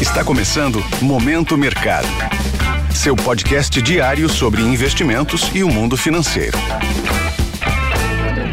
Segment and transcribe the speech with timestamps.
[0.00, 2.06] Está começando Momento Mercado.
[2.94, 6.56] Seu podcast diário sobre investimentos e o mundo financeiro.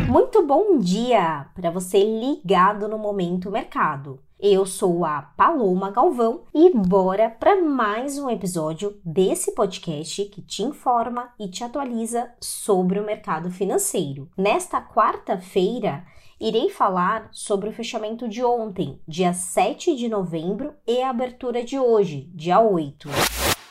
[0.08, 4.20] Muito bom dia para você ligado no Momento Mercado.
[4.40, 10.62] Eu sou a Paloma Galvão e bora para mais um episódio desse podcast que te
[10.62, 14.30] informa e te atualiza sobre o mercado financeiro.
[14.38, 16.06] Nesta quarta-feira,
[16.38, 21.80] irei falar sobre o fechamento de ontem, dia 7 de novembro, e a abertura de
[21.80, 23.08] hoje, dia 8.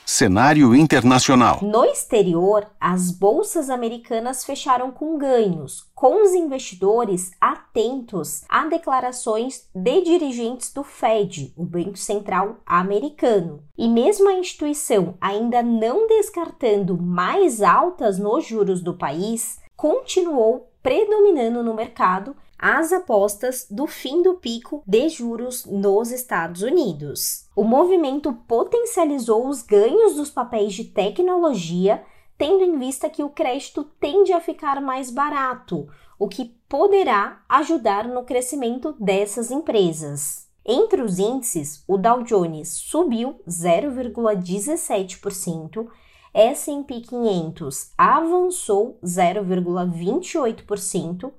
[0.06, 1.60] Cenário internacional.
[1.62, 10.02] No exterior, as bolsas americanas fecharam com ganhos, com os investidores atentos a declarações de
[10.02, 13.64] dirigentes do Fed, o Banco Central americano.
[13.78, 21.62] E mesmo a instituição ainda não descartando mais altas nos juros do país, continuou predominando
[21.62, 27.46] no mercado as apostas do fim do pico de juros nos Estados Unidos.
[27.54, 32.02] O movimento potencializou os ganhos dos papéis de tecnologia,
[32.38, 35.86] tendo em vista que o crédito tende a ficar mais barato,
[36.18, 40.48] o que poderá ajudar no crescimento dessas empresas.
[40.64, 45.86] Entre os índices, o Dow Jones subiu 0,17%,
[46.32, 51.30] S&P 500 avançou 0,28%,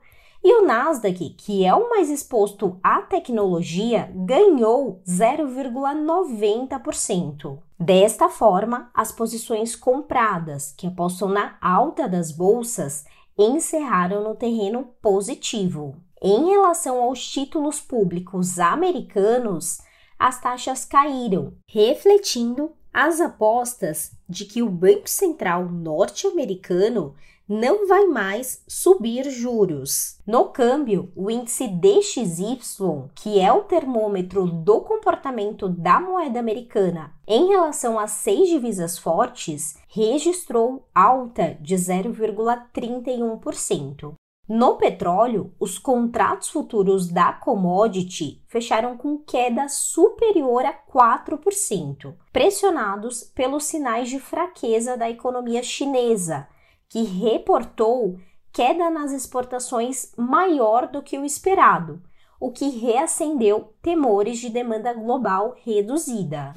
[0.47, 7.57] e o Nasdaq, que é o mais exposto à tecnologia, ganhou 0,90%.
[7.79, 15.95] Desta forma, as posições compradas, que apostam na alta das bolsas, encerraram no terreno positivo.
[16.21, 19.79] Em relação aos títulos públicos americanos,
[20.19, 27.13] as taxas caíram, refletindo as apostas de que o Banco Central norte-americano
[27.45, 30.17] não vai mais subir juros.
[30.25, 37.49] No câmbio, o índice DXY, que é o termômetro do comportamento da moeda americana em
[37.49, 44.13] relação às seis divisas fortes, registrou alta de 0,31%.
[44.47, 53.63] No petróleo, os contratos futuros da commodity fecharam com queda superior a 4%, pressionados pelos
[53.63, 56.47] sinais de fraqueza da economia chinesa,
[56.87, 58.19] que reportou
[58.53, 62.01] queda nas exportações maior do que o esperado,
[62.39, 66.53] o que reacendeu temores de demanda global reduzida.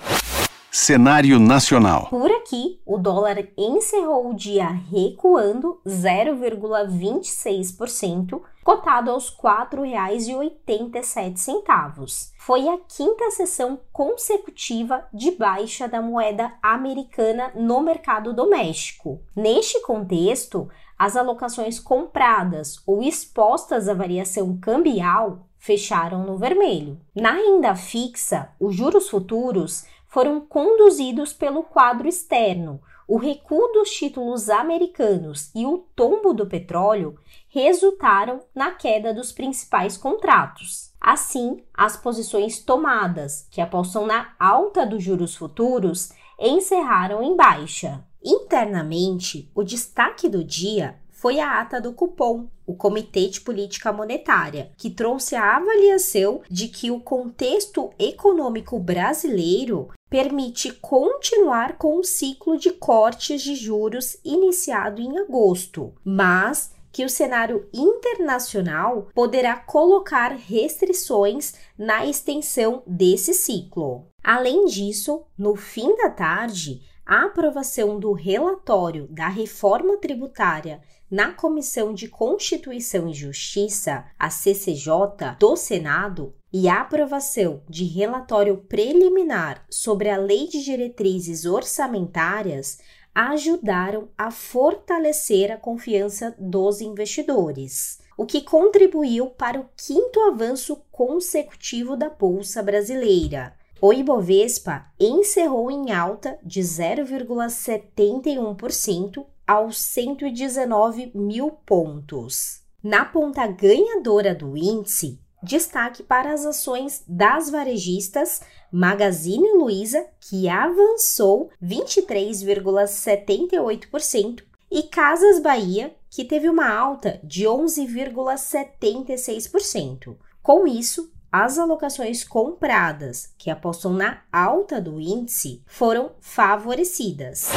[0.80, 2.06] Cenário nacional.
[2.08, 9.38] Por aqui, o dólar encerrou o dia recuando 0,26%, cotado aos R$
[9.72, 12.30] 4,87.
[12.38, 19.20] Foi a quinta sessão consecutiva de baixa da moeda americana no mercado doméstico.
[19.34, 27.00] Neste contexto, as alocações compradas ou expostas à variação cambial fecharam no vermelho.
[27.14, 32.80] Na renda fixa, os juros futuros foram conduzidos pelo quadro externo.
[33.06, 39.96] O recuo dos títulos americanos e o tombo do petróleo resultaram na queda dos principais
[39.96, 40.92] contratos.
[41.00, 48.04] Assim, as posições tomadas, que apostam na alta dos juros futuros, encerraram em baixa.
[48.22, 54.70] Internamente, o destaque do dia foi a ata do cupom, o Comitê de Política Monetária,
[54.76, 62.58] que trouxe a avaliação de que o contexto econômico brasileiro permite continuar com o ciclo
[62.58, 71.54] de cortes de juros iniciado em agosto, mas que o cenário internacional poderá colocar restrições
[71.78, 74.06] na extensão desse ciclo.
[74.24, 81.94] Além disso, no fim da tarde, a aprovação do relatório da reforma tributária na Comissão
[81.94, 90.10] de Constituição e Justiça, a CCJ, do Senado, e a aprovação de relatório preliminar sobre
[90.10, 92.78] a Lei de Diretrizes Orçamentárias
[93.14, 101.96] ajudaram a fortalecer a confiança dos investidores, o que contribuiu para o quinto avanço consecutivo
[101.96, 112.62] da Bolsa Brasileira, o Ibovespa encerrou em alta de 0,71% aos 119 mil pontos.
[112.82, 121.50] Na ponta ganhadora do índice, destaque para as ações das varejistas Magazine Luiza, que avançou
[121.62, 130.16] 23,78%, e Casas Bahia, que teve uma alta de 11,76%.
[130.42, 137.48] Com isso, as alocações compradas, que apostam na alta do índice, foram favorecidas.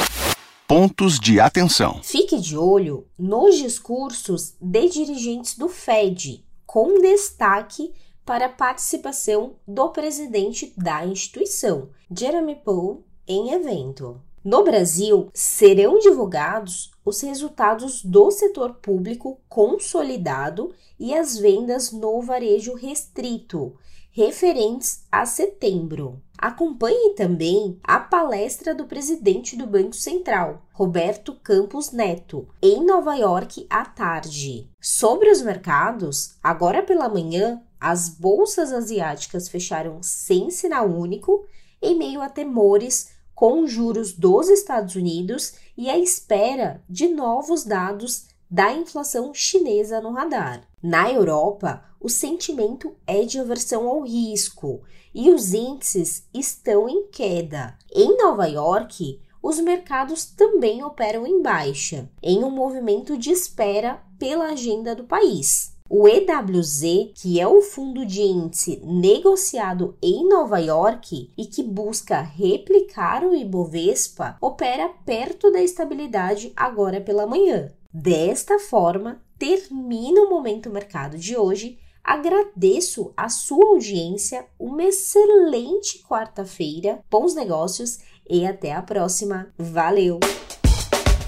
[0.68, 2.02] Pontos de atenção.
[2.04, 7.94] Fique de olho nos discursos de dirigentes do Fed, com destaque
[8.26, 14.22] para a participação do presidente da instituição, Jeremy Powell, em evento.
[14.44, 22.74] No Brasil, serão divulgados os resultados do setor público consolidado e as vendas no varejo
[22.74, 23.76] restrito,
[24.12, 26.20] referentes a setembro.
[26.36, 33.68] Acompanhe também a palestra do presidente do Banco Central, Roberto Campos Neto, em Nova York
[33.70, 34.68] à tarde.
[34.82, 41.46] Sobre os mercados, agora pela manhã, as bolsas asiáticas fecharam sem sinal único
[41.80, 48.28] em meio a temores com juros dos Estados Unidos e a espera de novos dados
[48.48, 50.62] da inflação chinesa no radar.
[50.80, 57.76] Na Europa, o sentimento é de aversão ao risco e os índices estão em queda.
[57.92, 64.52] Em Nova York, os mercados também operam em baixa, em um movimento de espera pela
[64.52, 65.76] agenda do país.
[65.94, 72.22] O EWZ, que é o fundo de índice negociado em Nova York e que busca
[72.22, 77.74] replicar o Ibovespa, opera perto da estabilidade agora pela manhã.
[77.94, 81.78] Desta forma, termina o Momento Mercado de hoje.
[82.02, 88.00] Agradeço a sua audiência, uma excelente quarta-feira, bons negócios
[88.30, 89.50] e até a próxima.
[89.58, 90.22] Valeu!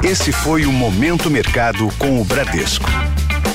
[0.01, 2.83] Esse foi o Momento Mercado com o Bradesco,